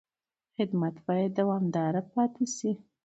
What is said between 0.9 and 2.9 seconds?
باید دوامداره پاتې شي.